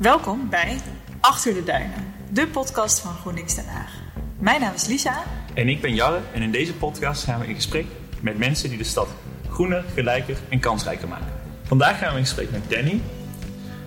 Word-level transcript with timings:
Welkom 0.00 0.48
bij 0.48 0.78
Achter 1.20 1.54
de 1.54 1.62
Duinen, 1.62 2.14
de 2.32 2.46
podcast 2.46 3.00
van 3.00 3.14
GroenLinks 3.14 3.54
Den 3.54 3.66
Haag. 3.66 3.92
Mijn 4.38 4.60
naam 4.60 4.74
is 4.74 4.86
Lisa. 4.86 5.22
En 5.54 5.68
ik 5.68 5.80
ben 5.80 5.94
Jarre 5.94 6.20
en 6.34 6.42
in 6.42 6.50
deze 6.50 6.74
podcast 6.74 7.24
gaan 7.24 7.40
we 7.40 7.46
in 7.46 7.54
gesprek 7.54 7.86
met 8.20 8.38
mensen 8.38 8.68
die 8.68 8.78
de 8.78 8.84
stad 8.84 9.08
groener, 9.50 9.84
gelijker 9.94 10.36
en 10.48 10.60
kansrijker 10.60 11.08
maken. 11.08 11.32
Vandaag 11.62 11.98
gaan 11.98 12.12
we 12.12 12.18
in 12.18 12.24
gesprek 12.24 12.50
met 12.50 12.70
Danny. 12.70 13.00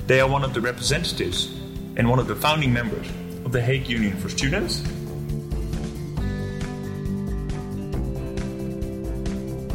They 0.06 0.22
are 0.22 0.32
one 0.32 0.46
of 0.46 0.52
the 0.52 0.60
representatives 0.60 1.50
and 1.98 2.08
one 2.08 2.22
of 2.22 2.28
the 2.28 2.36
founding 2.36 2.74
members 2.74 3.08
of 3.44 3.52
the 3.52 3.62
Hague 3.62 3.88
Union 3.88 4.20
for 4.20 4.30
Students. 4.30 4.82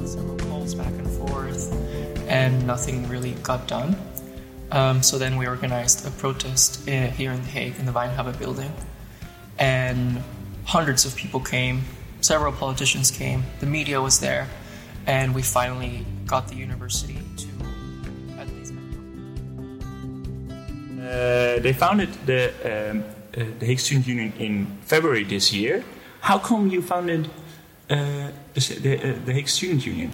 Several 0.04 0.36
calls 0.48 0.74
back 0.74 0.92
and 1.04 1.14
forth, 1.16 1.72
and 2.28 2.66
nothing 2.66 3.08
really 3.08 3.34
got 3.42 3.68
done. 3.68 3.96
Um, 4.70 5.02
so 5.02 5.18
then 5.18 5.38
we 5.38 5.46
organized 5.46 6.06
a 6.06 6.10
protest 6.10 6.88
uh, 6.88 7.08
here 7.08 7.32
in 7.32 7.40
The 7.42 7.48
Hague 7.48 7.78
in 7.78 7.86
the 7.86 7.92
Wijnhaven 7.92 8.38
building, 8.38 8.72
and 9.58 10.22
hundreds 10.64 11.06
of 11.06 11.16
people 11.16 11.40
came. 11.40 11.84
Several 12.20 12.52
politicians 12.52 13.10
came. 13.10 13.44
The 13.60 13.66
media 13.66 14.02
was 14.02 14.20
there, 14.20 14.48
and 15.06 15.34
we 15.34 15.42
finally 15.42 16.04
got 16.26 16.48
the 16.48 16.56
university 16.56 17.18
to 17.38 17.48
at 18.38 18.48
least. 18.48 18.74
Uh, 21.00 21.62
they 21.62 21.72
founded 21.72 22.12
the, 22.26 22.52
um, 22.64 23.04
uh, 23.36 23.46
the 23.58 23.66
Hague 23.66 23.80
Student 23.80 24.06
Union 24.06 24.32
in 24.38 24.66
February 24.82 25.24
this 25.24 25.52
year. 25.52 25.82
How 26.20 26.38
come 26.38 26.68
you 26.68 26.82
founded 26.82 27.30
uh, 27.88 28.30
the, 28.52 29.14
uh, 29.14 29.24
the 29.24 29.32
Hague 29.32 29.48
Student 29.48 29.86
Union? 29.86 30.12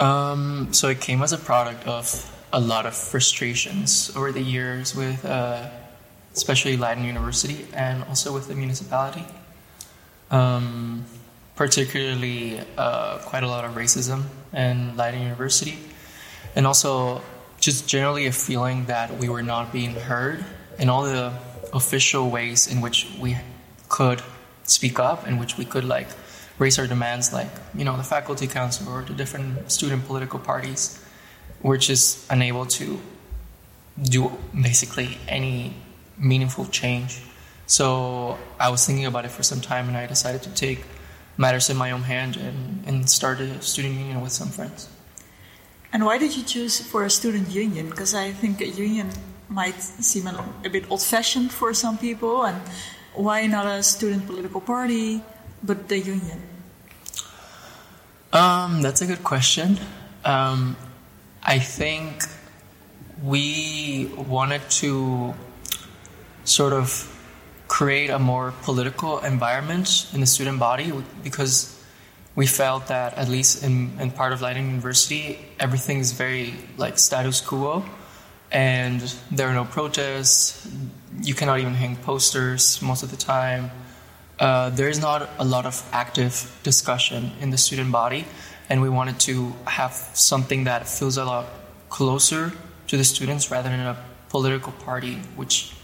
Um, 0.00 0.72
so 0.72 0.88
it 0.88 1.00
came 1.00 1.22
as 1.22 1.32
a 1.32 1.38
product 1.38 1.86
of 1.86 2.34
a 2.52 2.60
lot 2.60 2.86
of 2.86 2.94
frustrations 2.94 4.10
over 4.16 4.32
the 4.32 4.40
years 4.40 4.94
with, 4.94 5.24
uh, 5.24 5.68
especially 6.34 6.76
Leiden 6.76 7.04
University 7.04 7.66
and 7.74 8.04
also 8.04 8.32
with 8.32 8.48
the 8.48 8.54
municipality. 8.54 9.24
Um, 10.30 11.04
particularly, 11.56 12.60
uh, 12.76 13.18
quite 13.18 13.42
a 13.42 13.48
lot 13.48 13.64
of 13.64 13.72
racism 13.72 14.22
in 14.54 14.96
Leiden 14.96 15.22
University, 15.22 15.78
and 16.54 16.66
also 16.66 17.20
just 17.58 17.88
generally 17.88 18.26
a 18.26 18.32
feeling 18.32 18.84
that 18.86 19.18
we 19.18 19.28
were 19.28 19.42
not 19.42 19.72
being 19.72 19.94
heard 19.94 20.44
in 20.78 20.88
all 20.88 21.02
the 21.02 21.32
official 21.72 22.30
ways 22.30 22.68
in 22.68 22.80
which 22.80 23.08
we 23.20 23.36
could 23.88 24.22
speak 24.62 25.00
up, 25.00 25.26
in 25.26 25.38
which 25.38 25.58
we 25.58 25.64
could 25.64 25.84
like 25.84 26.06
raise 26.58 26.78
our 26.78 26.86
demands, 26.86 27.32
like 27.32 27.50
you 27.74 27.84
know 27.84 27.96
the 27.96 28.04
faculty 28.04 28.46
council 28.46 28.92
or 28.92 29.02
the 29.02 29.14
different 29.14 29.70
student 29.70 30.06
political 30.06 30.38
parties. 30.38 31.04
We're 31.62 31.78
just 31.78 32.30
unable 32.30 32.66
to 32.66 33.00
do 34.02 34.32
basically 34.54 35.18
any 35.26 35.74
meaningful 36.16 36.66
change. 36.66 37.20
So 37.66 38.38
I 38.58 38.70
was 38.70 38.86
thinking 38.86 39.06
about 39.06 39.24
it 39.24 39.30
for 39.30 39.42
some 39.42 39.60
time, 39.60 39.88
and 39.88 39.96
I 39.96 40.06
decided 40.06 40.42
to 40.42 40.50
take 40.54 40.84
matters 41.36 41.70
in 41.70 41.76
my 41.76 41.90
own 41.90 42.02
hand 42.02 42.36
and, 42.36 42.84
and 42.86 43.08
start 43.08 43.40
a 43.40 43.60
student 43.62 43.94
union 43.94 44.20
with 44.20 44.32
some 44.32 44.48
friends. 44.48 44.88
And 45.92 46.04
why 46.04 46.18
did 46.18 46.36
you 46.36 46.42
choose 46.42 46.80
for 46.80 47.04
a 47.04 47.10
student 47.10 47.50
union? 47.50 47.88
Because 47.88 48.14
I 48.14 48.32
think 48.32 48.60
a 48.60 48.68
union 48.68 49.10
might 49.48 49.80
seem 49.80 50.26
a, 50.26 50.44
a 50.64 50.68
bit 50.68 50.90
old 50.90 51.02
fashioned 51.02 51.52
for 51.52 51.72
some 51.74 51.98
people, 51.98 52.44
and 52.44 52.60
why 53.14 53.46
not 53.46 53.66
a 53.66 53.82
student 53.82 54.26
political 54.26 54.60
party, 54.60 55.22
but 55.62 55.88
the 55.88 55.98
union? 55.98 56.42
Um, 58.32 58.82
that's 58.82 59.00
a 59.00 59.06
good 59.06 59.24
question. 59.24 59.78
Um, 60.24 60.76
I 61.48 61.60
think 61.60 62.24
we 63.24 64.04
wanted 64.28 64.60
to 64.82 65.32
sort 66.44 66.74
of 66.74 67.08
create 67.68 68.10
a 68.10 68.18
more 68.18 68.52
political 68.64 69.20
environment 69.20 70.10
in 70.12 70.20
the 70.20 70.26
student 70.26 70.58
body 70.58 70.92
because 71.24 71.74
we 72.36 72.46
felt 72.46 72.88
that 72.88 73.14
at 73.14 73.30
least 73.30 73.64
in, 73.64 73.98
in 73.98 74.10
part 74.10 74.34
of 74.34 74.42
Leiden 74.42 74.66
University, 74.66 75.38
everything 75.58 76.00
is 76.00 76.12
very 76.12 76.52
like 76.76 76.98
status 76.98 77.40
quo 77.40 77.82
and 78.52 79.00
there 79.30 79.48
are 79.48 79.54
no 79.54 79.64
protests. 79.64 80.68
You 81.22 81.32
cannot 81.32 81.60
even 81.60 81.72
hang 81.72 81.96
posters 81.96 82.82
most 82.82 83.02
of 83.02 83.10
the 83.10 83.16
time. 83.16 83.70
Uh, 84.38 84.68
there 84.68 84.90
is 84.90 85.00
not 85.00 85.30
a 85.38 85.46
lot 85.46 85.64
of 85.64 85.82
active 85.92 86.60
discussion 86.62 87.32
in 87.40 87.48
the 87.48 87.58
student 87.58 87.90
body, 87.90 88.26
and 88.68 88.82
we 88.82 88.88
wanted 88.88 89.18
to 89.20 89.54
have 89.66 89.92
something 90.14 90.64
that 90.64 90.88
feels 90.88 91.16
a 91.16 91.24
lot 91.24 91.46
closer 91.88 92.52
to 92.86 92.96
the 92.96 93.04
students 93.04 93.50
rather 93.50 93.68
than 93.68 93.80
a 93.80 93.96
political 94.28 94.72
party, 94.72 95.14
which 95.36 95.74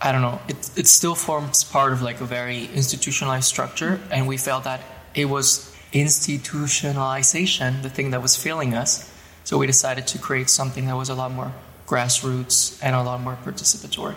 I 0.00 0.12
don't 0.12 0.22
know. 0.22 0.40
It 0.48 0.70
it 0.76 0.86
still 0.86 1.14
forms 1.14 1.64
part 1.64 1.92
of 1.92 2.02
like 2.02 2.20
a 2.20 2.24
very 2.24 2.68
institutionalized 2.74 3.46
structure, 3.46 4.00
and 4.10 4.26
we 4.26 4.36
felt 4.36 4.64
that 4.64 4.80
it 5.14 5.26
was 5.26 5.74
institutionalization, 5.92 7.82
the 7.82 7.90
thing 7.90 8.10
that 8.10 8.20
was 8.22 8.36
failing 8.36 8.74
us. 8.74 9.10
So 9.44 9.58
we 9.58 9.66
decided 9.66 10.06
to 10.08 10.18
create 10.18 10.50
something 10.50 10.86
that 10.86 10.96
was 10.96 11.08
a 11.08 11.14
lot 11.14 11.30
more 11.30 11.52
grassroots 11.86 12.78
and 12.82 12.94
a 12.96 13.02
lot 13.02 13.20
more 13.20 13.38
participatory. 13.44 14.16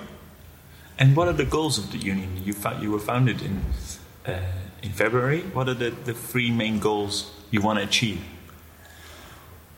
And 0.98 1.16
what 1.16 1.28
are 1.28 1.34
the 1.34 1.46
goals 1.46 1.78
of 1.78 1.92
the 1.92 1.98
union? 1.98 2.44
You, 2.44 2.54
you 2.82 2.92
were 2.92 3.00
founded 3.00 3.42
in, 3.42 3.62
uh, 4.26 4.40
in 4.84 4.92
February. 4.92 5.42
What 5.54 5.70
are 5.70 5.74
the, 5.74 5.92
the 5.92 6.14
three 6.14 6.52
main 6.52 6.80
goals 6.80 7.32
you 7.52 7.62
want 7.62 7.80
to 7.80 7.86
achieve? 7.86 8.22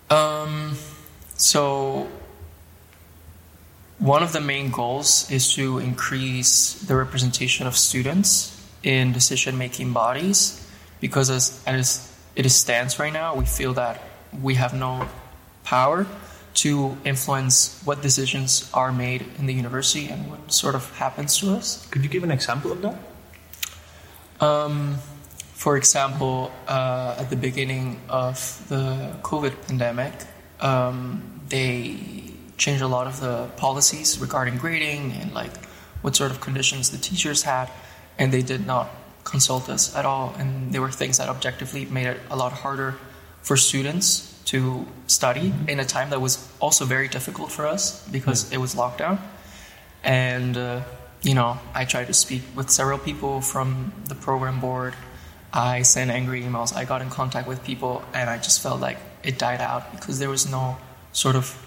Um, 0.09 0.75
so 1.35 2.07
one 3.99 4.23
of 4.23 4.33
the 4.33 4.41
main 4.41 4.71
goals 4.71 5.29
is 5.31 5.53
to 5.55 5.79
increase 5.79 6.73
the 6.73 6.95
representation 6.95 7.67
of 7.67 7.77
students 7.77 8.57
in 8.83 9.13
decision-making 9.13 9.93
bodies, 9.93 10.67
because 10.99 11.29
as, 11.29 11.63
as 11.65 12.11
it 12.35 12.49
stands 12.49 12.99
right 12.99 13.13
now, 13.13 13.35
we 13.35 13.45
feel 13.45 13.73
that 13.73 14.01
we 14.41 14.55
have 14.55 14.73
no 14.73 15.07
power 15.63 16.07
to 16.53 16.97
influence 17.05 17.81
what 17.85 18.01
decisions 18.01 18.69
are 18.73 18.91
made 18.91 19.25
in 19.37 19.45
the 19.45 19.53
university 19.53 20.09
and 20.09 20.29
what 20.29 20.51
sort 20.51 20.75
of 20.75 20.91
happens 20.97 21.37
to 21.37 21.51
us. 21.51 21.85
Could 21.91 22.03
you 22.03 22.09
give 22.09 22.23
an 22.23 22.31
example 22.31 22.71
of 22.71 22.81
that? 22.81 22.97
Um, 24.43 24.97
for 25.61 25.77
example, 25.77 26.51
uh, 26.67 27.13
at 27.19 27.29
the 27.29 27.35
beginning 27.35 28.01
of 28.09 28.65
the 28.67 29.15
COVID 29.21 29.53
pandemic, 29.67 30.11
um, 30.59 31.21
they 31.49 32.33
changed 32.57 32.81
a 32.81 32.87
lot 32.87 33.05
of 33.05 33.19
the 33.19 33.45
policies 33.57 34.17
regarding 34.17 34.57
grading 34.57 35.11
and 35.11 35.35
like 35.35 35.55
what 36.01 36.15
sort 36.15 36.31
of 36.31 36.41
conditions 36.41 36.89
the 36.89 36.97
teachers 36.97 37.43
had, 37.43 37.69
and 38.17 38.33
they 38.33 38.41
did 38.41 38.65
not 38.65 38.89
consult 39.23 39.69
us 39.69 39.95
at 39.95 40.03
all. 40.03 40.33
And 40.39 40.73
there 40.73 40.81
were 40.81 40.89
things 40.89 41.19
that 41.19 41.29
objectively 41.29 41.85
made 41.85 42.07
it 42.07 42.19
a 42.31 42.35
lot 42.35 42.53
harder 42.53 42.95
for 43.43 43.55
students 43.55 44.41
to 44.45 44.87
study 45.05 45.53
in 45.67 45.79
a 45.79 45.85
time 45.85 46.09
that 46.09 46.21
was 46.21 46.49
also 46.59 46.85
very 46.85 47.07
difficult 47.07 47.51
for 47.51 47.67
us 47.67 48.01
because 48.09 48.51
it 48.51 48.57
was 48.57 48.73
lockdown. 48.73 49.19
And, 50.03 50.57
uh, 50.57 50.81
you 51.21 51.35
know, 51.35 51.59
I 51.75 51.85
tried 51.85 52.07
to 52.07 52.15
speak 52.15 52.41
with 52.55 52.71
several 52.71 52.97
people 52.97 53.41
from 53.41 53.93
the 54.07 54.15
program 54.15 54.59
board. 54.59 54.95
I 55.53 55.81
sent 55.81 56.11
angry 56.11 56.41
emails. 56.43 56.75
I 56.75 56.85
got 56.85 57.01
in 57.01 57.09
contact 57.09 57.47
with 57.47 57.63
people, 57.63 58.03
and 58.13 58.29
I 58.29 58.37
just 58.37 58.61
felt 58.61 58.79
like 58.79 58.97
it 59.23 59.37
died 59.37 59.61
out 59.61 59.91
because 59.91 60.19
there 60.19 60.29
was 60.29 60.49
no 60.49 60.77
sort 61.11 61.35
of 61.35 61.57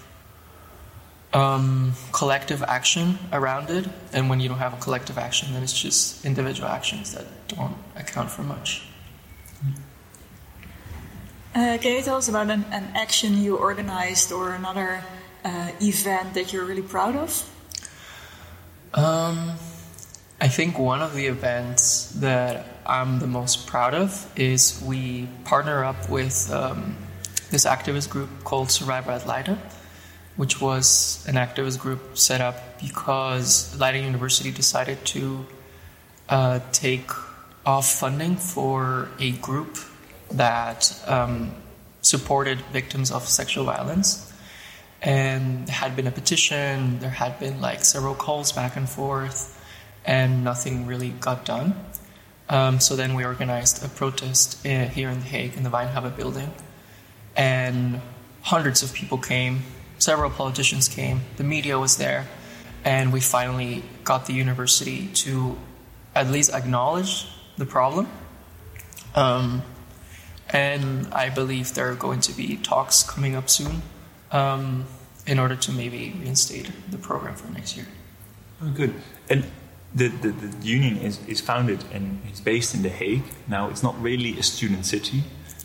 um, 1.33 1.93
collective 2.11 2.63
action 2.63 3.19
around 3.31 3.69
it. 3.69 3.87
And 4.13 4.29
when 4.29 4.39
you 4.39 4.49
don't 4.49 4.57
have 4.57 4.73
a 4.73 4.77
collective 4.77 5.17
action, 5.17 5.53
then 5.53 5.61
it's 5.61 5.79
just 5.79 6.25
individual 6.25 6.69
actions 6.69 7.13
that 7.13 7.25
don't 7.47 7.75
account 7.95 8.31
for 8.31 8.43
much. 8.43 8.87
Uh, 11.53 11.77
can 11.79 11.95
you 11.95 12.01
tell 12.01 12.17
us 12.17 12.27
about 12.27 12.49
an, 12.49 12.65
an 12.71 12.91
action 12.95 13.41
you 13.41 13.55
organized 13.55 14.31
or 14.31 14.53
another 14.53 15.03
uh, 15.45 15.71
event 15.81 16.33
that 16.33 16.51
you're 16.51 16.65
really 16.65 16.81
proud 16.81 17.15
of? 17.15 17.49
Um, 18.93 19.53
I 20.45 20.47
think 20.47 20.77
one 20.77 21.01
of 21.01 21.15
the 21.15 21.25
events 21.25 22.11
that 22.17 22.67
I'm 22.85 23.17
the 23.17 23.25
most 23.25 23.65
proud 23.65 23.95
of 23.95 24.31
is 24.35 24.79
we 24.85 25.27
partner 25.43 25.83
up 25.83 26.07
with 26.07 26.51
um, 26.51 26.97
this 27.49 27.65
activist 27.65 28.11
group 28.11 28.29
called 28.43 28.69
Survivor 28.69 29.09
at 29.09 29.57
which 30.35 30.61
was 30.61 31.25
an 31.27 31.33
activist 31.33 31.79
group 31.79 32.15
set 32.15 32.41
up 32.41 32.79
because 32.79 33.75
Leiden 33.79 34.03
University 34.03 34.51
decided 34.51 35.03
to 35.05 35.47
uh, 36.29 36.59
take 36.71 37.09
off 37.65 37.91
funding 37.91 38.35
for 38.35 39.09
a 39.19 39.31
group 39.31 39.79
that 40.29 40.95
um, 41.07 41.55
supported 42.03 42.61
victims 42.71 43.11
of 43.11 43.27
sexual 43.27 43.65
violence. 43.65 44.31
And 45.01 45.65
there 45.65 45.75
had 45.75 45.95
been 45.95 46.05
a 46.05 46.11
petition, 46.11 46.99
there 46.99 47.09
had 47.09 47.39
been 47.39 47.61
like 47.61 47.83
several 47.83 48.13
calls 48.13 48.51
back 48.51 48.75
and 48.75 48.87
forth, 48.87 49.54
and 50.05 50.43
nothing 50.43 50.85
really 50.85 51.09
got 51.09 51.45
done. 51.45 51.75
Um, 52.47 52.79
so 52.79 52.95
then 52.95 53.15
we 53.15 53.25
organized 53.25 53.83
a 53.83 53.89
protest 53.89 54.65
uh, 54.65 54.85
here 54.85 55.09
in 55.09 55.19
The 55.19 55.25
Hague 55.25 55.57
in 55.57 55.63
the 55.63 55.69
Wijnhaven 55.69 56.15
building, 56.15 56.51
and 57.35 58.01
hundreds 58.41 58.83
of 58.83 58.93
people 58.93 59.17
came, 59.17 59.63
several 59.97 60.29
politicians 60.29 60.87
came, 60.87 61.21
the 61.37 61.43
media 61.43 61.79
was 61.79 61.97
there, 61.97 62.27
and 62.83 63.11
we 63.11 63.19
finally 63.19 63.83
got 64.03 64.27
the 64.27 64.33
university 64.33 65.07
to 65.07 65.57
at 66.13 66.29
least 66.29 66.53
acknowledge 66.53 67.27
the 67.57 67.65
problem. 67.65 68.07
Um, 69.15 69.63
and 70.49 71.07
I 71.11 71.29
believe 71.29 71.73
there 71.73 71.89
are 71.89 71.95
going 71.95 72.19
to 72.21 72.33
be 72.33 72.57
talks 72.57 73.01
coming 73.01 73.35
up 73.35 73.49
soon 73.49 73.81
um, 74.31 74.85
in 75.25 75.39
order 75.39 75.55
to 75.55 75.71
maybe 75.71 76.13
reinstate 76.19 76.69
the 76.91 76.97
program 76.97 77.35
for 77.35 77.51
next 77.51 77.75
year. 77.75 77.87
Oh, 78.61 78.69
good. 78.69 78.93
And 79.29 79.45
the, 79.95 80.09
the, 80.09 80.31
the 80.31 80.67
union 80.67 80.97
is, 80.97 81.25
is 81.25 81.39
founded 81.39 81.83
and 81.93 82.21
it's 82.27 82.41
based 82.41 82.75
in 82.75 82.83
The 82.83 82.89
Hague. 82.89 83.23
Now, 83.47 83.69
it's 83.69 83.81
not 83.81 83.99
really 84.01 84.37
a 84.37 84.43
student 84.43 84.85
city. 84.85 85.23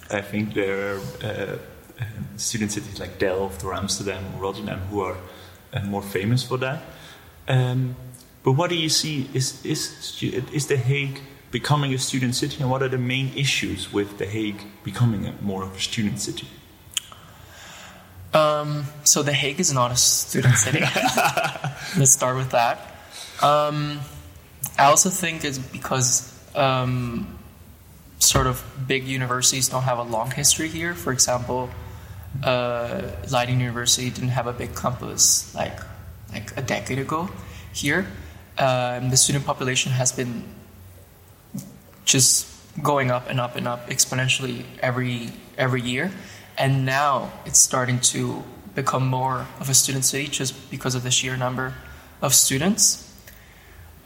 I 0.09 0.21
think 0.21 0.55
there 0.55 0.94
are 0.94 1.00
uh, 1.23 1.59
uh, 2.00 2.05
student 2.37 2.71
cities 2.71 3.00
like 3.00 3.19
Delft 3.19 3.65
or 3.65 3.75
Amsterdam 3.75 4.25
or 4.35 4.43
Rotterdam 4.43 4.79
who 4.91 5.00
are 5.00 5.17
uh, 5.73 5.82
more 5.82 6.03
famous 6.03 6.44
for 6.44 6.59
that. 6.59 6.82
Um, 7.49 7.97
but 8.44 8.53
what 8.53 8.71
do 8.71 8.77
you 8.77 8.88
see? 8.88 9.29
Is, 9.35 9.65
is, 9.67 10.23
is 10.23 10.67
The 10.69 10.76
Hague 10.76 11.21
becoming 11.50 11.93
a 11.93 11.99
student 11.99 12.37
city, 12.37 12.61
and 12.61 12.71
what 12.71 12.83
are 12.83 12.88
the 12.88 12.99
main 12.99 13.33
issues 13.37 13.93
with 13.93 14.19
The 14.19 14.26
Hague 14.26 14.62
becoming 14.85 15.26
a, 15.26 15.35
more 15.43 15.65
of 15.65 15.75
a 15.75 15.81
student 15.81 16.21
city? 16.21 16.47
Um, 18.33 18.85
so 19.03 19.23
The 19.23 19.33
Hague 19.33 19.59
is 19.59 19.73
not 19.73 19.91
a 19.91 19.97
student 19.97 20.55
city. 20.55 20.81
Let's 21.99 22.12
start 22.12 22.37
with 22.37 22.50
that. 22.50 22.94
Um, 23.43 24.00
I 24.79 24.85
also 24.85 25.11
think 25.11 25.45
it's 25.45 25.59
because 25.59 26.33
um, 26.55 27.39
sort 28.19 28.47
of 28.47 28.65
big 28.87 29.05
universities 29.07 29.69
don't 29.69 29.83
have 29.83 29.99
a 29.99 30.03
long 30.03 30.31
history 30.31 30.69
here. 30.69 30.95
For 30.95 31.12
example, 31.12 31.71
uh, 32.43 33.03
Leiden 33.31 33.61
University 33.61 34.11
didn't 34.11 34.31
have 34.31 34.47
a 34.47 34.53
big 34.53 34.75
campus 34.75 35.55
like 35.55 35.79
like 36.33 36.57
a 36.57 36.62
decade 36.62 36.99
ago. 36.99 37.29
Here, 37.73 38.07
um, 38.59 39.11
the 39.11 39.17
student 39.17 39.45
population 39.47 39.93
has 39.93 40.12
been 40.12 40.45
just 42.05 42.47
going 42.83 43.11
up 43.11 43.29
and 43.29 43.41
up 43.41 43.57
and 43.57 43.67
up 43.67 43.89
exponentially 43.89 44.65
every 44.81 45.31
every 45.59 45.83
year, 45.83 46.11
and 46.59 46.85
now 46.85 47.33
it's 47.47 47.59
starting 47.59 48.01
to 48.01 48.43
become 48.75 49.07
more 49.07 49.47
of 49.59 49.69
a 49.69 49.75
student 49.75 50.05
city 50.05 50.29
just 50.29 50.71
because 50.71 50.95
of 50.95 51.03
the 51.03 51.11
sheer 51.11 51.37
number 51.37 51.75
of 52.23 52.35
students. 52.35 53.10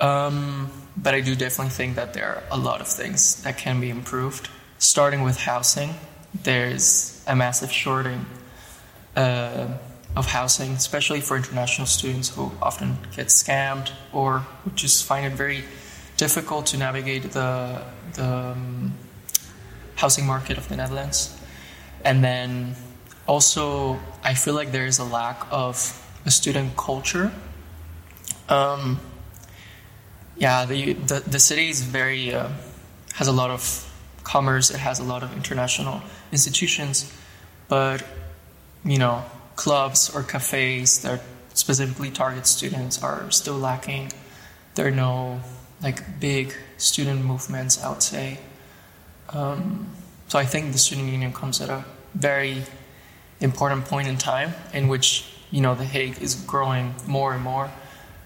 Um, 0.05 0.71
but 0.97 1.15
I 1.15 1.21
do 1.23 1.35
definitely 1.35 1.71
think 1.71 1.97
that 1.97 2.12
there 2.12 2.29
are 2.29 2.43
a 2.51 2.59
lot 2.59 2.81
of 2.83 2.89
things 2.89 3.43
that 3.43 3.56
can 3.56 3.81
be 3.81 3.89
improved. 3.89 4.51
Starting 4.79 5.23
with 5.23 5.39
housing, 5.39 5.95
there's 6.43 7.25
a 7.27 7.35
massive 7.35 7.73
shorting 7.73 8.27
uh, 9.17 9.69
of 10.15 10.27
housing, 10.27 10.73
especially 10.73 11.23
for 11.23 11.39
international 11.39 11.87
students 11.87 12.29
who 12.35 12.53
often 12.61 12.99
get 13.17 13.29
scammed 13.29 13.93
or 14.12 14.41
who 14.62 14.71
just 14.73 15.05
find 15.05 15.25
it 15.25 15.33
very 15.33 15.65
difficult 16.19 16.67
to 16.67 16.77
navigate 16.77 17.23
the, 17.33 17.83
the 18.12 18.25
um, 18.25 18.93
housing 19.97 20.27
market 20.27 20.59
of 20.59 20.69
the 20.69 20.77
Netherlands. 20.77 21.35
And 22.05 22.23
then 22.23 22.75
also, 23.27 23.99
I 24.23 24.35
feel 24.35 24.55
like 24.55 24.71
there 24.71 24.87
is 24.87 24.99
a 24.99 25.05
lack 25.05 25.47
of 25.51 25.77
a 26.27 26.31
student 26.31 26.77
culture. 26.77 27.33
Um, 28.51 29.01
yeah, 30.37 30.65
the, 30.65 30.95
the, 30.95 31.21
the 31.27 31.39
city 31.39 31.69
is 31.69 31.83
very, 31.83 32.35
uh, 32.35 32.49
has 33.15 33.29
a 33.29 33.33
lot 33.33 33.51
of 33.51 33.91
commerce, 34.25 34.71
it 34.71 34.79
has 34.79 34.99
a 34.99 35.05
lot 35.05 35.23
of 35.23 35.35
international 35.37 36.03
institutions, 36.33 37.13
but, 37.69 38.05
you 38.85 38.99
know, 38.99 39.25
clubs 39.57 40.15
or 40.15 40.23
cafes 40.23 41.03
that 41.03 41.23
specifically 41.55 42.11
target 42.11 42.47
students 42.47 43.03
are 43.03 43.31
still 43.31 43.57
lacking. 43.57 44.13
There 44.75 44.89
are 44.89 44.91
no 44.91 45.41
like 45.83 46.21
big 46.21 46.55
student 46.77 47.25
movements, 47.25 47.83
I 47.83 47.91
would 47.91 48.03
say. 48.03 48.39
Um, 49.31 49.87
so 50.29 50.39
I 50.39 50.45
think 50.45 50.73
the 50.73 50.79
student 50.79 51.09
union 51.09 51.33
comes 51.33 51.61
at 51.61 51.69
a 51.69 51.85
very 52.15 52.65
important 53.41 53.85
point 53.85 54.09
in 54.09 54.17
time 54.17 54.55
in 54.73 54.89
which 54.89 55.27
you 55.51 55.61
know 55.61 55.75
the 55.75 55.85
Hague 55.85 56.21
is 56.21 56.35
growing 56.35 56.95
more 57.07 57.35
and 57.35 57.43
more 57.43 57.71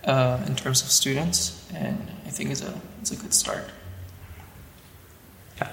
uh, 0.08 0.43
in 0.46 0.56
terms 0.56 0.82
of 0.82 0.88
students, 0.90 1.70
and 1.75 1.99
I 2.26 2.31
think 2.31 2.50
it's 2.50 2.62
a 2.62 2.81
it's 3.00 3.12
a 3.12 3.16
good 3.16 3.34
start. 3.34 3.64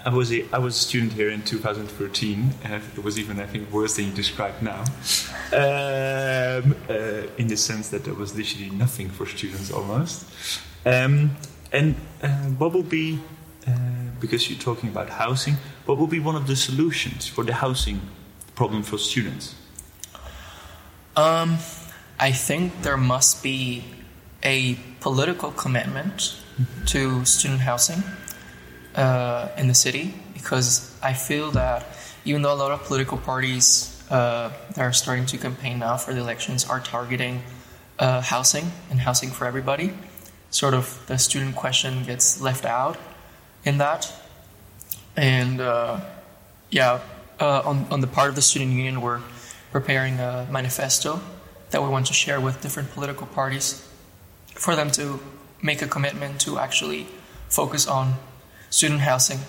I 0.03 0.09
was 0.09 0.31
a, 0.31 0.43
I 0.51 0.57
was 0.57 0.75
a 0.75 0.79
student 0.79 1.13
here 1.13 1.29
in 1.29 1.43
2013. 1.43 2.53
Uh, 2.65 2.79
it 2.97 3.03
was 3.03 3.17
even 3.19 3.39
I 3.39 3.45
think 3.45 3.71
worse 3.71 3.95
than 3.95 4.05
you 4.05 4.11
described 4.11 4.61
now, 4.61 4.81
um, 5.53 6.75
uh, 6.89 7.27
in 7.37 7.47
the 7.47 7.57
sense 7.57 7.89
that 7.89 8.03
there 8.03 8.13
was 8.13 8.35
literally 8.35 8.69
nothing 8.71 9.09
for 9.09 9.25
students 9.25 9.71
almost. 9.71 10.25
Um, 10.85 11.37
and 11.71 11.95
uh, 12.21 12.27
what 12.59 12.73
will 12.73 12.83
be 12.83 13.19
uh, 13.67 13.71
because 14.19 14.49
you're 14.49 14.59
talking 14.59 14.89
about 14.89 15.09
housing? 15.09 15.55
What 15.85 15.97
will 15.97 16.07
be 16.07 16.19
one 16.19 16.35
of 16.35 16.47
the 16.47 16.55
solutions 16.55 17.27
for 17.27 17.43
the 17.43 17.53
housing 17.53 18.01
problem 18.55 18.83
for 18.83 18.97
students? 18.97 19.55
Um, 21.15 21.57
I 22.19 22.31
think 22.31 22.81
there 22.81 22.97
must 22.97 23.43
be 23.43 23.83
a 24.45 24.77
political 25.01 25.51
commitment 25.51 26.39
to 26.85 27.25
student 27.25 27.61
housing 27.61 28.03
uh, 28.95 29.49
in 29.57 29.67
the 29.67 29.73
city 29.73 30.13
because 30.33 30.95
I 31.01 31.13
feel 31.13 31.51
that 31.51 31.85
even 32.23 32.43
though 32.43 32.53
a 32.53 32.55
lot 32.55 32.71
of 32.71 32.83
political 32.83 33.17
parties 33.17 33.91
uh, 34.09 34.51
that 34.75 34.81
are 34.81 34.93
starting 34.93 35.25
to 35.25 35.37
campaign 35.37 35.79
now 35.79 35.97
for 35.97 36.13
the 36.13 36.19
elections 36.21 36.63
are 36.69 36.79
targeting 36.79 37.41
uh, 37.97 38.21
housing 38.21 38.71
and 38.89 38.99
housing 38.99 39.31
for 39.31 39.45
everybody, 39.45 39.91
sort 40.51 40.73
of 40.73 41.03
the 41.07 41.17
student 41.17 41.55
question 41.55 42.03
gets 42.03 42.39
left 42.39 42.65
out 42.65 42.97
in 43.63 43.79
that. 43.79 44.13
And 45.17 45.59
uh, 45.59 46.01
yeah, 46.69 46.99
uh, 47.39 47.61
on, 47.65 47.87
on 47.89 48.01
the 48.01 48.07
part 48.07 48.29
of 48.29 48.35
the 48.35 48.41
student 48.41 48.71
union, 48.71 49.01
we're 49.01 49.21
preparing 49.71 50.19
a 50.19 50.47
manifesto 50.51 51.19
that 51.71 51.81
we 51.81 51.89
want 51.89 52.05
to 52.07 52.13
share 52.13 52.39
with 52.39 52.61
different 52.61 52.91
political 52.91 53.27
parties 53.27 53.84
for 54.55 54.75
them 54.75 54.89
to 54.91 55.19
make 55.61 55.81
a 55.81 55.87
commitment 55.87 56.41
to 56.41 56.57
actually 56.57 57.07
focus 57.49 57.87
on 57.87 58.15
student 58.69 59.01
housing 59.01 59.39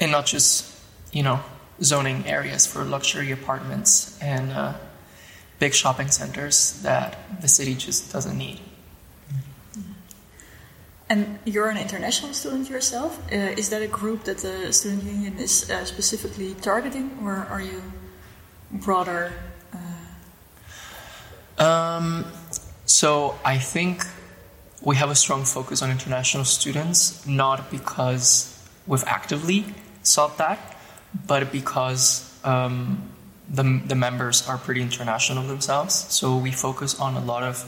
and 0.00 0.12
not 0.12 0.26
just, 0.26 0.74
you 1.12 1.22
know, 1.22 1.40
zoning 1.82 2.24
areas 2.26 2.66
for 2.66 2.84
luxury 2.84 3.32
apartments 3.32 4.18
and 4.20 4.52
uh, 4.52 4.74
big 5.58 5.74
shopping 5.74 6.08
centers 6.08 6.80
that 6.82 7.18
the 7.40 7.48
city 7.48 7.74
just 7.74 8.12
doesn't 8.12 8.38
need. 8.38 8.60
And 11.08 11.38
you're 11.44 11.68
an 11.68 11.76
international 11.76 12.32
student 12.32 12.70
yourself. 12.70 13.20
Uh, 13.30 13.60
is 13.60 13.68
that 13.68 13.82
a 13.82 13.86
group 13.86 14.24
that 14.24 14.38
the 14.38 14.72
student 14.72 15.04
union 15.04 15.38
is 15.38 15.70
uh, 15.70 15.84
specifically 15.84 16.54
targeting, 16.54 17.10
or 17.22 17.46
are 17.50 17.60
you 17.60 17.82
broader? 18.70 19.32
Uh... 21.58 21.62
Um, 21.62 22.24
so 22.86 23.34
I 23.44 23.58
think 23.58 24.06
we 24.82 24.96
have 24.96 25.10
a 25.10 25.14
strong 25.14 25.44
focus 25.44 25.80
on 25.80 25.90
international 25.90 26.44
students, 26.44 27.24
not 27.26 27.70
because 27.70 28.48
we've 28.86 29.04
actively 29.06 29.64
sought 30.02 30.38
that, 30.38 30.58
but 31.26 31.52
because 31.52 32.28
um, 32.44 33.00
the, 33.48 33.80
the 33.86 33.94
members 33.94 34.48
are 34.48 34.58
pretty 34.58 34.82
international 34.82 35.44
themselves. 35.44 35.94
So 35.94 36.36
we 36.36 36.50
focus 36.50 36.98
on 36.98 37.14
a 37.14 37.24
lot 37.24 37.44
of 37.44 37.64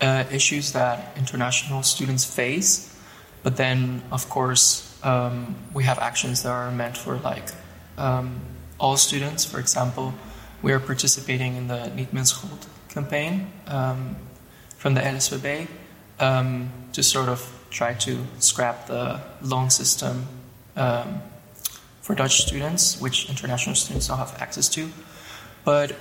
uh, 0.00 0.24
issues 0.32 0.72
that 0.72 1.16
international 1.16 1.84
students 1.84 2.24
face. 2.24 2.88
But 3.44 3.56
then, 3.56 4.02
of 4.10 4.28
course, 4.28 4.98
um, 5.04 5.54
we 5.72 5.84
have 5.84 5.98
actions 6.00 6.42
that 6.42 6.50
are 6.50 6.70
meant 6.72 6.96
for 6.96 7.18
like 7.18 7.50
um, 7.98 8.40
all 8.80 8.96
students. 8.96 9.44
For 9.44 9.60
example, 9.60 10.12
we 10.60 10.72
are 10.72 10.80
participating 10.80 11.56
in 11.56 11.68
the 11.68 11.88
Niet 11.94 12.12
Mijn 12.12 12.26
Schuld 12.26 12.66
campaign 12.88 13.52
um, 13.68 14.16
from 14.76 14.94
the 14.94 15.00
LSVB 15.00 15.68
um, 16.18 16.70
to 16.92 17.02
sort 17.02 17.28
of 17.28 17.40
try 17.70 17.94
to 17.94 18.24
scrap 18.38 18.86
the 18.86 19.20
loan 19.40 19.70
system 19.70 20.26
um, 20.76 21.22
for 22.00 22.14
Dutch 22.14 22.42
students, 22.42 23.00
which 23.00 23.28
international 23.28 23.74
students 23.74 24.08
don't 24.08 24.18
have 24.18 24.36
access 24.40 24.68
to. 24.70 24.90
But 25.64 25.96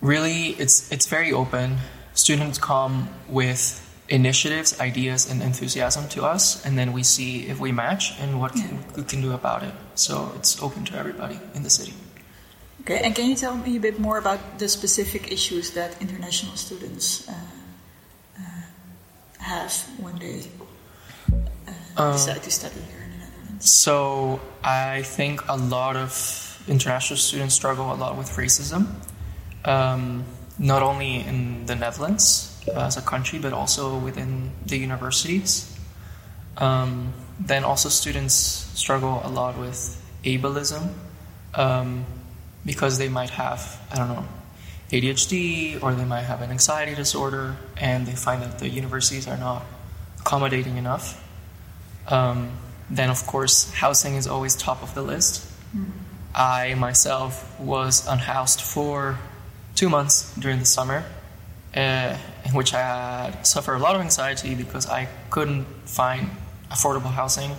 really, 0.00 0.50
it's 0.58 0.90
it's 0.92 1.06
very 1.06 1.32
open. 1.32 1.78
Students 2.14 2.58
come 2.58 3.08
with 3.28 3.80
initiatives, 4.08 4.78
ideas, 4.80 5.30
and 5.30 5.42
enthusiasm 5.42 6.08
to 6.10 6.22
us, 6.24 6.64
and 6.66 6.76
then 6.76 6.92
we 6.92 7.02
see 7.02 7.48
if 7.48 7.58
we 7.58 7.72
match 7.72 8.12
and 8.20 8.38
what 8.38 8.52
can, 8.52 8.84
we 8.94 9.02
can 9.04 9.22
do 9.22 9.32
about 9.32 9.62
it. 9.62 9.72
So 9.94 10.32
it's 10.36 10.62
open 10.62 10.84
to 10.86 10.96
everybody 10.96 11.40
in 11.54 11.62
the 11.62 11.70
city. 11.70 11.94
Okay, 12.82 13.00
and 13.02 13.14
can 13.14 13.26
you 13.30 13.36
tell 13.36 13.56
me 13.56 13.76
a 13.76 13.80
bit 13.80 13.98
more 13.98 14.18
about 14.18 14.58
the 14.58 14.68
specific 14.68 15.32
issues 15.32 15.70
that 15.70 16.00
international 16.02 16.56
students 16.56 17.28
uh, 17.28 17.32
have 19.42 19.72
one 19.98 20.18
day 20.18 20.42
uh, 21.96 22.12
decide 22.12 22.42
to 22.42 22.50
study 22.50 22.80
here 22.88 23.02
in 23.04 23.10
the 23.10 23.18
Netherlands? 23.18 23.70
So 23.70 24.40
I 24.64 25.02
think 25.02 25.42
a 25.48 25.56
lot 25.56 25.96
of 25.96 26.62
international 26.68 27.18
students 27.18 27.54
struggle 27.54 27.92
a 27.92 27.96
lot 27.96 28.16
with 28.16 28.28
racism. 28.30 28.86
Um, 29.64 30.24
not 30.58 30.82
only 30.82 31.16
in 31.20 31.66
the 31.66 31.74
Netherlands, 31.74 32.52
as 32.74 32.96
a 32.96 33.02
country, 33.02 33.38
but 33.38 33.52
also 33.52 33.98
within 33.98 34.52
the 34.66 34.76
universities. 34.76 35.68
Um, 36.56 37.12
then 37.40 37.64
also 37.64 37.88
students 37.88 38.34
struggle 38.34 39.20
a 39.24 39.28
lot 39.28 39.58
with 39.58 40.00
ableism 40.24 40.92
um, 41.54 42.04
because 42.64 42.98
they 42.98 43.08
might 43.08 43.30
have, 43.30 43.80
I 43.90 43.96
don't 43.96 44.08
know, 44.08 44.24
ADHD 44.92 45.82
or 45.82 45.94
they 45.94 46.04
might 46.04 46.22
have 46.22 46.42
an 46.42 46.50
anxiety 46.50 46.94
disorder 46.94 47.56
and 47.78 48.06
they 48.06 48.12
find 48.12 48.42
that 48.42 48.58
the 48.58 48.68
universities 48.68 49.26
are 49.26 49.38
not 49.38 49.64
accommodating 50.20 50.76
enough. 50.76 51.18
Um, 52.08 52.50
then, 52.90 53.08
of 53.08 53.26
course, 53.26 53.72
housing 53.72 54.16
is 54.16 54.26
always 54.26 54.54
top 54.54 54.82
of 54.82 54.94
the 54.94 55.02
list. 55.02 55.48
I 56.34 56.74
myself 56.74 57.58
was 57.58 58.06
unhoused 58.06 58.60
for 58.60 59.18
two 59.74 59.88
months 59.88 60.34
during 60.38 60.58
the 60.58 60.66
summer, 60.66 61.04
uh, 61.74 62.16
in 62.44 62.52
which 62.52 62.74
I 62.74 62.80
had 62.80 63.46
suffered 63.46 63.76
a 63.76 63.78
lot 63.78 63.94
of 63.94 64.02
anxiety 64.02 64.54
because 64.54 64.86
I 64.86 65.08
couldn't 65.30 65.64
find 65.86 66.28
affordable 66.70 67.12
housing 67.12 67.52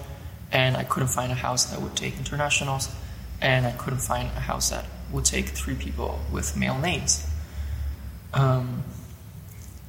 and 0.51 0.77
I 0.77 0.83
couldn't 0.83 1.09
find 1.09 1.31
a 1.31 1.35
house 1.35 1.65
that 1.65 1.81
would 1.81 1.95
take 1.95 2.17
internationals 2.17 2.89
and 3.41 3.65
I 3.65 3.71
couldn't 3.71 3.99
find 4.01 4.29
a 4.35 4.39
house 4.39 4.69
that 4.69 4.85
would 5.13 5.25
take 5.25 5.49
three 5.49 5.75
people 5.75 6.19
with 6.31 6.57
male 6.57 6.77
names. 6.79 7.25
Um, 8.33 8.83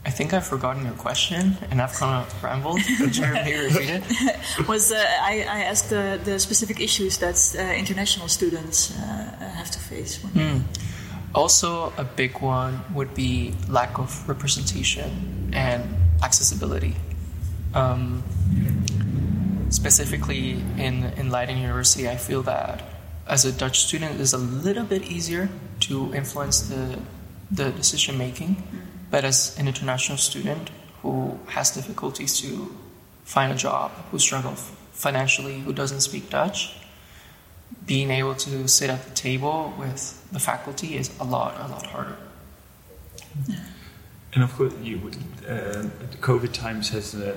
I 0.07 0.11
think 0.11 0.35
I've 0.35 0.47
forgotten 0.47 0.85
your 0.85 0.95
question 0.95 1.57
and 1.71 1.81
I've 1.81 1.95
kind 1.95 2.27
of 2.27 2.45
rambled. 2.45 2.81
Could 2.99 3.17
you 3.17 3.25
repeat 3.25 3.91
it? 3.91 4.03
Was 4.69 4.93
uh, 4.93 4.97
I, 4.97 5.47
I 5.49 5.61
asked 5.65 5.89
the, 5.89 6.21
the 6.23 6.39
specific 6.39 6.79
issues 6.79 7.19
that 7.19 7.37
uh, 7.59 7.73
international 7.73 8.29
students 8.29 8.97
uh, 8.99 9.53
have 9.57 9.71
to 9.71 9.79
face? 9.79 10.23
When 10.23 10.33
Also, 11.35 11.93
a 11.97 12.05
big 12.05 12.41
one 12.43 12.83
would 12.93 13.15
be 13.15 13.55
lack 13.69 13.99
of 13.99 14.29
representation 14.29 15.51
and 15.55 15.83
accessibility. 16.23 16.95
Um, 17.73 18.23
specifically 19.71 20.63
in, 20.77 21.05
in 21.17 21.31
Leiden 21.31 21.57
University, 21.57 22.09
I 22.09 22.17
feel 22.17 22.43
that 22.43 22.94
as 23.27 23.45
a 23.45 23.53
Dutch 23.53 23.81
student, 23.81 24.15
it 24.15 24.21
is 24.21 24.33
a 24.33 24.39
little 24.39 24.85
bit 24.85 25.03
easier 25.05 25.49
to 25.81 26.15
influence 26.15 26.61
the, 26.63 26.99
the 27.51 27.71
decision 27.71 28.19
making. 28.19 28.63
But 29.11 29.25
as 29.25 29.57
an 29.59 29.69
international 29.69 30.19
student 30.19 30.71
who 31.03 31.39
has 31.47 31.71
difficulties 31.71 32.41
to 32.41 32.75
find 33.25 33.53
a 33.53 33.57
job, 33.57 33.93
who 34.11 34.19
struggles 34.19 34.73
financially, 34.93 35.61
who 35.61 35.73
doesn't 35.73 36.01
speak 36.01 36.31
Dutch, 36.31 36.77
being 37.87 38.11
able 38.11 38.35
to 38.35 38.69
sit 38.69 38.91
at 38.91 39.05
the 39.05 39.15
table 39.15 39.75
with 39.79 40.27
the 40.33 40.39
faculty 40.39 40.97
is 40.97 41.11
a 41.21 41.25
lot, 41.25 41.55
a 41.59 41.69
lot 41.69 41.87
harder. 41.87 42.17
And 44.33 44.43
of 44.43 44.53
course, 44.55 44.73
you, 44.83 45.01
uh, 45.49 45.83
the 46.13 46.19
COVID 46.21 46.53
times 46.53 46.89
has 46.91 47.15
uh, 47.15 47.21
been 47.21 47.37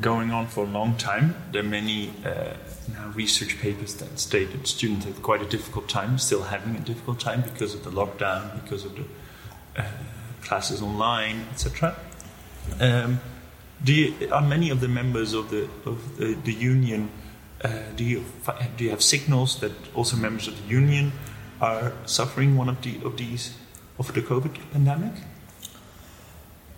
going 0.00 0.30
on 0.30 0.46
for 0.46 0.64
a 0.64 0.68
long 0.68 0.96
time. 0.96 1.34
There 1.52 1.62
are 1.62 1.66
many 1.68 2.10
uh, 2.24 2.54
now 2.92 3.08
research 3.14 3.58
papers 3.60 3.94
that 3.96 4.18
state 4.18 4.52
that 4.52 4.66
students 4.66 5.04
have 5.04 5.22
quite 5.22 5.42
a 5.42 5.46
difficult 5.46 5.88
time, 5.88 6.18
still 6.18 6.42
having 6.42 6.76
a 6.76 6.80
difficult 6.80 7.20
time 7.20 7.42
because 7.42 7.74
of 7.74 7.84
the 7.84 7.90
lockdown, 7.90 8.62
because 8.62 8.84
of 8.84 8.96
the 8.96 9.04
uh, 9.76 9.84
classes 10.42 10.82
online, 10.82 11.46
etc. 11.50 11.96
Um, 12.80 13.20
you, 13.84 14.14
are 14.30 14.40
many 14.40 14.70
of 14.70 14.80
the 14.80 14.88
members 14.88 15.34
of 15.34 15.50
the 15.50 15.68
of 15.84 16.16
the, 16.16 16.34
the 16.34 16.52
union? 16.52 17.10
Uh, 17.62 17.82
do 17.96 18.04
you 18.04 18.24
do 18.76 18.84
you 18.84 18.90
have 18.90 19.02
signals 19.02 19.60
that 19.60 19.72
also 19.94 20.16
members 20.16 20.48
of 20.48 20.60
the 20.60 20.68
union 20.68 21.12
are 21.60 21.92
suffering 22.06 22.56
one 22.56 22.68
of 22.68 22.80
the 22.82 23.00
of 23.04 23.16
these 23.16 23.54
of 23.98 24.12
the 24.14 24.22
COVID 24.22 24.58
pandemic? 24.72 25.12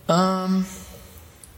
Um, 0.09 0.67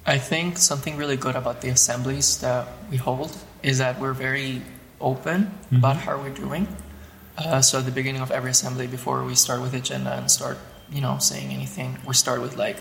I 0.09 0.19
think 0.19 0.57
something 0.57 0.97
really 0.97 1.17
good 1.17 1.35
about 1.35 1.63
the 1.63 1.69
assemblies 1.69 2.39
that 2.39 2.69
we 2.93 2.97
hold 2.97 3.37
is 3.65 3.79
that 3.79 3.99
we're 3.99 4.13
very 4.13 4.63
open 5.01 5.51
about 5.73 5.97
how 5.97 6.17
we're 6.17 6.31
doing. 6.31 6.69
Uh, 7.37 7.61
so 7.61 7.81
at 7.81 7.87
the 7.87 7.91
beginning 7.91 8.23
of 8.23 8.31
every 8.31 8.53
assembly, 8.53 8.87
before 8.87 9.25
we 9.25 9.35
start 9.35 9.61
with 9.61 9.75
agenda 9.75 10.13
and 10.13 10.31
start, 10.31 10.59
you 10.93 11.01
know, 11.01 11.19
saying 11.19 11.51
anything, 11.51 11.99
we 12.07 12.15
start 12.15 12.41
with 12.41 12.57
like, 12.57 12.77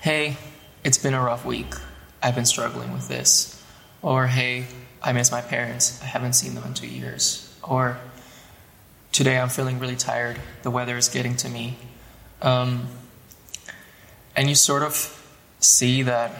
"Hey, 0.00 0.36
it's 0.84 0.98
been 0.98 1.14
a 1.14 1.20
rough 1.20 1.44
week. 1.44 1.74
I've 2.22 2.36
been 2.36 2.46
struggling 2.46 2.92
with 2.92 3.08
this," 3.08 3.60
or 4.00 4.28
"Hey, 4.28 4.66
I 5.02 5.12
miss 5.12 5.32
my 5.32 5.40
parents. 5.40 6.00
I 6.00 6.06
haven't 6.06 6.34
seen 6.34 6.54
them 6.54 6.62
in 6.62 6.74
two 6.74 6.86
years," 6.86 7.52
or 7.60 7.98
"Today 9.10 9.36
I'm 9.40 9.48
feeling 9.48 9.80
really 9.80 9.96
tired. 9.96 10.38
The 10.62 10.70
weather 10.70 10.96
is 10.96 11.08
getting 11.08 11.34
to 11.38 11.48
me." 11.48 11.76
Um, 12.40 12.86
and 14.36 14.48
you 14.48 14.54
sort 14.54 14.84
of 14.84 15.18
see 15.62 16.02
that 16.02 16.32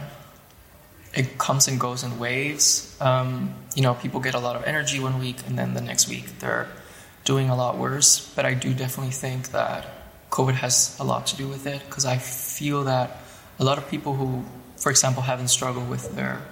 it 1.15 1.39
comes 1.39 1.69
and 1.69 1.79
goes 1.79 2.03
in 2.03 2.19
waves. 2.19 2.97
Um, 3.01 3.55
you 3.75 3.83
know, 3.83 3.95
people 3.95 4.21
get 4.21 4.35
a 4.35 4.39
lot 4.39 4.57
of 4.57 4.65
energy 4.65 5.01
one 5.01 5.19
week, 5.19 5.37
and 5.47 5.59
then 5.59 5.75
the 5.75 5.81
next 5.81 6.09
week 6.09 6.39
they're 6.39 6.69
doing 7.25 7.49
a 7.49 7.57
lot 7.57 7.79
worse. 7.79 8.33
But 8.35 8.45
I 8.45 8.55
do 8.55 8.75
definitely 8.75 9.13
think 9.13 9.53
that 9.53 9.87
COVID 10.31 10.55
has 10.55 10.97
a 10.99 11.05
lot 11.05 11.27
to 11.29 11.37
do 11.37 11.49
with 11.49 11.67
it 11.67 11.83
because 11.87 12.05
I 12.05 12.19
feel 12.19 12.85
that 12.85 13.19
a 13.59 13.65
lot 13.65 13.79
of 13.79 13.89
people 13.89 14.15
who, 14.15 14.45
for 14.77 14.91
example, 14.91 15.23
haven't 15.23 15.49
struggled 15.49 15.89
with 15.89 16.17
their 16.17 16.43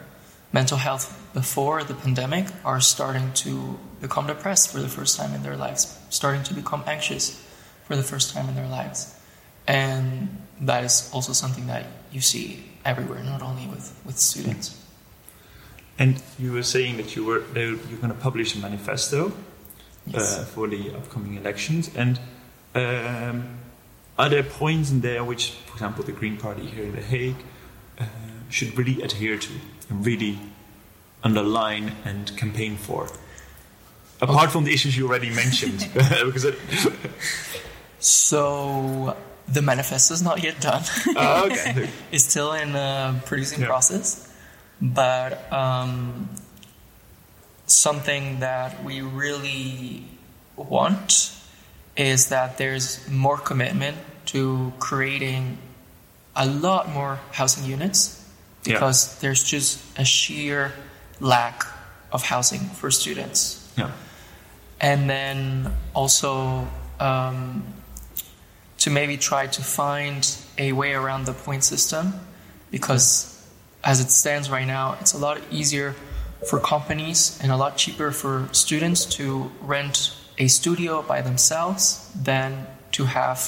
mental 0.52 0.78
health 0.78 1.16
before 1.32 1.84
the 1.84 1.94
pandemic 1.94 2.46
are 2.64 2.80
starting 2.80 3.32
to 3.32 3.78
become 4.00 4.26
depressed 4.26 4.72
for 4.72 4.80
the 4.80 4.88
first 4.88 5.16
time 5.16 5.32
in 5.34 5.42
their 5.42 5.56
lives, 5.56 5.98
starting 6.10 6.42
to 6.42 6.54
become 6.54 6.82
anxious 6.86 7.42
for 7.84 7.96
the 7.96 8.02
first 8.02 8.34
time 8.34 8.48
in 8.48 8.54
their 8.54 8.68
lives. 8.68 9.14
And 9.66 10.39
that 10.60 10.84
is 10.84 11.10
also 11.12 11.32
something 11.32 11.66
that 11.66 11.86
you 12.12 12.20
see 12.20 12.62
everywhere, 12.84 13.22
not 13.22 13.42
only 13.42 13.66
with, 13.66 13.98
with 14.04 14.18
students. 14.18 14.76
And 15.98 16.22
you 16.38 16.52
were 16.52 16.62
saying 16.62 16.96
that 16.96 17.14
you 17.14 17.24
were 17.24 17.42
you're 17.54 17.76
going 17.76 18.08
to 18.08 18.20
publish 18.20 18.54
a 18.56 18.58
manifesto 18.58 19.32
Yes. 20.06 20.38
uh, 20.38 20.44
for 20.44 20.66
the 20.66 20.90
upcoming 20.94 21.36
elections. 21.36 21.90
And 21.94 22.18
um, 22.74 23.58
are 24.18 24.28
there 24.28 24.42
points 24.42 24.90
in 24.90 25.00
there 25.02 25.22
which, 25.24 25.52
for 25.66 25.74
example, 25.74 26.04
the 26.04 26.12
Green 26.12 26.36
Party 26.36 26.66
here 26.66 26.84
in 26.84 26.92
The 26.92 27.02
Hague 27.02 27.36
uh, 27.98 28.04
should 28.48 28.76
really 28.76 29.02
adhere 29.02 29.38
to 29.38 29.52
and 29.88 30.04
really 30.04 30.38
underline 31.22 31.92
and 32.04 32.34
campaign 32.36 32.76
for? 32.76 33.08
Apart 34.22 34.50
from 34.50 34.64
the 34.64 34.72
issues 34.74 34.96
you 34.96 35.06
already 35.06 35.30
mentioned, 35.30 35.88
because 35.94 36.46
So 37.98 39.16
the 39.52 39.62
manifesto 39.62 40.14
is 40.14 40.22
not 40.22 40.42
yet 40.42 40.60
done. 40.60 40.82
oh, 41.16 41.46
okay, 41.46 41.88
it's 42.12 42.24
still 42.24 42.52
in 42.52 42.72
the 42.72 43.14
producing 43.26 43.60
Yeah. 43.60 43.66
process, 43.66 44.32
but 44.80 45.52
um, 45.52 46.28
something 47.66 48.40
that 48.40 48.82
we 48.84 49.00
really 49.00 50.04
want 50.56 51.32
is 51.96 52.28
that 52.28 52.58
there's 52.58 53.08
more 53.08 53.38
commitment 53.38 53.96
to 54.26 54.72
creating 54.78 55.58
a 56.36 56.46
lot 56.46 56.88
more 56.88 57.18
housing 57.32 57.64
units 57.64 58.22
Yeah. 58.64 58.74
because 58.74 59.18
there's 59.20 59.42
just 59.42 59.80
a 59.98 60.04
sheer 60.04 60.72
lack 61.20 61.64
of 62.12 62.22
housing 62.22 62.60
for 62.60 62.90
students 62.90 63.56
yeah, 63.76 63.90
and 64.80 65.08
then 65.08 65.72
also 65.94 66.66
um, 66.98 67.62
to 68.80 68.90
maybe 68.90 69.16
try 69.16 69.46
to 69.46 69.62
find 69.62 70.36
a 70.58 70.72
way 70.72 70.92
around 70.92 71.24
the 71.26 71.32
point 71.32 71.64
system 71.64 72.12
because 72.70 73.36
as 73.84 74.00
it 74.00 74.10
stands 74.10 74.50
right 74.50 74.66
now 74.66 74.96
it's 75.00 75.14
a 75.14 75.18
lot 75.18 75.38
easier 75.50 75.94
for 76.48 76.58
companies 76.58 77.38
and 77.42 77.52
a 77.52 77.56
lot 77.56 77.76
cheaper 77.76 78.10
for 78.10 78.48
students 78.52 79.04
to 79.04 79.50
rent 79.60 80.16
a 80.38 80.48
studio 80.48 81.02
by 81.02 81.20
themselves 81.22 82.10
than 82.14 82.66
to 82.92 83.04
have 83.04 83.38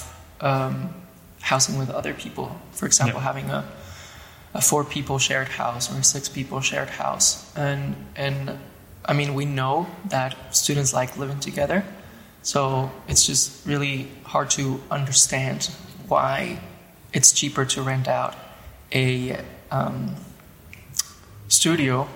um, 0.42 0.92
housing 1.40 1.78
with 1.78 1.88
other 1.88 2.12
people. 2.12 2.60
For 2.72 2.86
example 2.86 3.18
Yeah. 3.20 3.24
having 3.32 3.50
a 3.50 3.64
a 4.54 4.60
four 4.60 4.84
people 4.84 5.18
shared 5.18 5.48
house 5.48 5.90
or 5.90 5.98
a 5.98 6.04
six 6.04 6.28
people 6.28 6.60
shared 6.60 6.90
house. 6.90 7.50
And 7.56 7.94
and 8.16 8.58
i 9.06 9.12
mean 9.14 9.34
we 9.34 9.44
know 9.46 9.86
that 10.10 10.36
students 10.54 10.92
like 10.92 11.16
living 11.16 11.40
together 11.40 11.82
so 12.42 12.90
it's 13.08 13.26
just 13.26 13.66
really 13.66 14.08
hard 14.24 14.50
to 14.50 14.80
understand 14.90 15.70
why 16.08 16.60
it's 17.12 17.32
cheaper 17.32 17.64
to 17.64 17.82
rent 17.82 18.08
out 18.08 18.34
a 18.92 19.40
um, 19.70 20.16
studio 21.48 22.08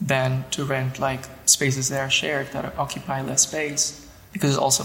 than 0.00 0.44
to 0.50 0.64
rent 0.64 0.98
like 0.98 1.24
spaces 1.46 1.88
that 1.88 2.00
are 2.00 2.10
shared 2.10 2.48
that 2.52 2.76
occupy 2.78 3.22
less 3.22 3.42
space 3.42 4.08
because 4.32 4.50
it's 4.50 4.58
also 4.58 4.84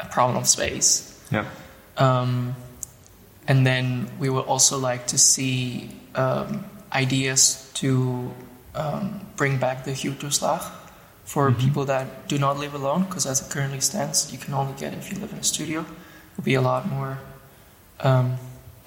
a 0.00 0.06
problem 0.06 0.36
of 0.36 0.46
space. 0.46 1.04
Yeah, 1.30 1.46
um, 1.96 2.54
and 3.46 3.66
then 3.66 4.10
we 4.18 4.28
would 4.28 4.44
also 4.44 4.78
like 4.78 5.06
to 5.08 5.18
see 5.18 5.90
um, 6.14 6.64
ideas 6.92 7.70
to 7.74 8.32
um, 8.74 9.20
bring 9.36 9.58
back 9.58 9.84
the 9.84 9.92
huurtoeslag 9.92 10.62
for 11.28 11.52
people 11.52 11.84
that 11.84 12.26
do 12.26 12.38
not 12.38 12.58
live 12.58 12.72
alone, 12.72 13.04
because 13.04 13.26
as 13.26 13.42
it 13.42 13.50
currently 13.52 13.80
stands, 13.80 14.32
you 14.32 14.38
can 14.38 14.54
only 14.54 14.72
get 14.80 14.94
it 14.94 14.96
if 14.96 15.12
you 15.12 15.18
live 15.20 15.30
in 15.30 15.38
a 15.38 15.44
studio. 15.44 15.80
It 15.80 16.36
would 16.38 16.44
be 16.44 16.54
a 16.54 16.62
lot 16.62 16.88
more 16.88 17.18
um, 18.00 18.36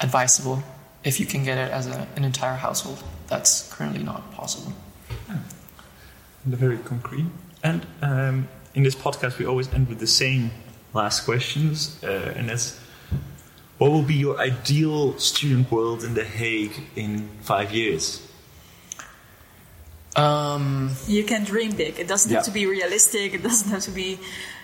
advisable 0.00 0.58
if 1.04 1.20
you 1.20 1.26
can 1.26 1.44
get 1.44 1.56
it 1.56 1.70
as 1.70 1.86
a, 1.86 2.08
an 2.16 2.24
entire 2.24 2.56
household. 2.56 2.98
That's 3.28 3.72
currently 3.72 4.02
not 4.02 4.32
possible. 4.32 4.72
Very 6.44 6.78
concrete. 6.78 7.26
And 7.62 7.86
um, 8.02 8.48
in 8.74 8.82
this 8.82 8.96
podcast, 8.96 9.38
we 9.38 9.46
always 9.46 9.72
end 9.72 9.88
with 9.88 10.00
the 10.00 10.08
same 10.08 10.50
last 10.94 11.24
questions, 11.24 12.02
uh, 12.02 12.34
and 12.36 12.48
that's 12.48 12.76
what 13.78 13.92
will 13.92 14.02
be 14.02 14.14
your 14.14 14.40
ideal 14.40 15.16
student 15.18 15.70
world 15.70 16.02
in 16.02 16.14
The 16.14 16.24
Hague 16.24 16.74
in 16.96 17.28
five 17.42 17.70
years? 17.70 18.20
Um, 20.16 20.90
You 21.08 21.24
can 21.24 21.44
dream 21.44 21.72
big. 21.72 21.98
It 21.98 22.06
doesn't 22.08 22.30
Yeah. 22.30 22.38
have 22.38 22.44
to 22.46 22.50
be 22.52 22.66
realistic. 22.66 23.34
It 23.34 23.42
doesn't 23.42 23.70
have 23.70 23.82
to 23.84 23.90
be. 23.90 24.18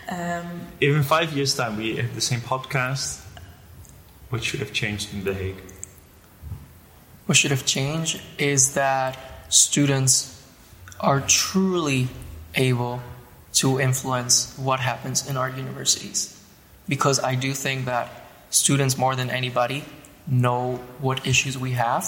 Um, 0.08 0.68
If 0.80 0.94
in 0.94 1.02
five 1.02 1.32
years' 1.36 1.54
time 1.54 1.76
we 1.76 1.96
have 1.96 2.14
the 2.14 2.20
same 2.20 2.40
podcast, 2.40 3.20
what 4.30 4.44
should 4.44 4.60
have 4.60 4.72
changed 4.72 5.12
in 5.12 5.24
The 5.24 5.34
Hague? 5.34 5.62
what 7.26 7.36
should 7.36 7.50
have 7.50 7.66
changed 7.66 8.22
is 8.38 8.72
that 8.72 9.18
students 9.50 10.34
are 10.98 11.20
truly 11.20 12.08
able 12.54 13.02
to 13.52 13.78
influence 13.78 14.54
what 14.56 14.80
happens 14.80 15.28
in 15.28 15.36
our 15.36 15.50
universities. 15.50 16.34
Because 16.88 17.20
I 17.20 17.34
do 17.34 17.52
think 17.52 17.84
that 17.84 18.08
students, 18.48 18.96
more 18.96 19.14
than 19.14 19.28
anybody, 19.28 19.84
know 20.26 20.80
what 21.00 21.26
issues 21.26 21.58
we 21.58 21.72
have 21.72 22.04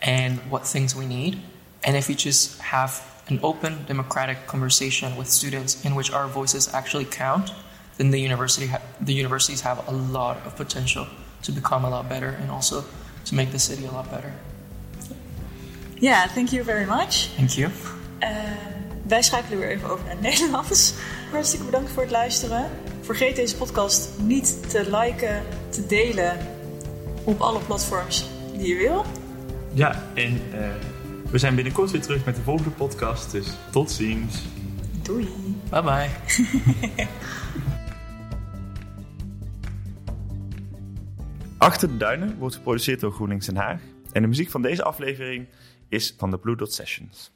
and 0.00 0.38
what 0.48 0.64
things 0.64 0.94
we 0.94 1.06
need. 1.06 1.42
And 1.82 1.96
if 1.96 2.08
we 2.08 2.14
just 2.14 2.60
have 2.60 3.02
an 3.28 3.40
open, 3.42 3.84
democratic 3.86 4.46
conversation 4.46 5.16
with 5.16 5.28
students 5.28 5.84
in 5.84 5.94
which 5.94 6.12
our 6.12 6.28
voices 6.28 6.68
actually 6.72 7.04
count, 7.04 7.52
then 7.96 8.10
the 8.10 8.20
university 8.20 8.66
ha- 8.66 8.82
the 9.00 9.12
universities 9.12 9.62
have 9.62 9.86
a 9.88 9.92
lot 9.92 10.36
of 10.46 10.54
potential 10.56 11.06
to 11.42 11.52
become 11.52 11.84
a 11.84 11.90
lot 11.90 12.08
better 12.08 12.36
and 12.40 12.50
also 12.50 12.84
to 13.24 13.34
make 13.34 13.50
the 13.50 13.58
city 13.58 13.86
a 13.86 13.90
lot 13.90 14.10
better. 14.10 14.32
yeah, 16.00 16.26
thank 16.28 16.52
you 16.52 16.64
very 16.64 16.86
much. 16.86 17.30
Thank 17.36 17.50
you. 17.50 17.70
Uh, 18.20 18.28
wij 19.06 19.22
schakelen 19.22 19.58
weer 19.58 19.68
even 19.68 19.90
over 19.90 20.04
naar 20.06 20.20
Nederlands. 20.20 20.94
Hartstikke 21.32 21.64
bedankt 21.64 21.90
voor 21.90 22.02
het 22.02 22.10
luisteren. 22.10 22.70
Vergeet 23.00 23.36
deze 23.36 23.56
podcast 23.56 24.08
niet 24.20 24.70
te 24.70 24.90
liken, 24.90 25.42
te 25.68 25.86
delen 25.86 26.38
op 27.24 27.40
alle 27.40 27.58
platforms 27.58 28.26
die 28.52 28.68
je 28.68 28.76
wil. 28.76 29.04
Ja, 29.72 30.02
en 30.14 30.42
uh, 30.54 30.68
we 31.30 31.38
zijn 31.38 31.54
binnenkort 31.54 31.90
weer 31.90 32.02
terug 32.02 32.24
met 32.24 32.36
de 32.36 32.42
volgende 32.42 32.70
podcast, 32.70 33.30
dus 33.30 33.52
tot 33.70 33.90
ziens. 33.90 34.42
Doei. 35.02 35.28
Bye 35.70 35.82
bye. 35.82 36.08
Achter 41.58 41.88
de 41.88 41.96
Duinen 41.96 42.38
wordt 42.38 42.54
geproduceerd 42.54 43.00
door 43.00 43.12
GroenLinks 43.12 43.46
Den 43.46 43.56
Haag. 43.56 43.80
En 44.12 44.22
de 44.22 44.28
muziek 44.28 44.50
van 44.50 44.62
deze 44.62 44.82
aflevering 44.82 45.46
is 45.88 46.14
van 46.16 46.30
de 46.30 46.38
Blue 46.38 46.56
Dot 46.56 46.72
Sessions. 46.72 47.35